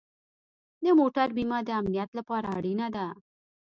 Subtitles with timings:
[0.83, 3.07] د موټر بیمه د امنیت لپاره اړینه ده.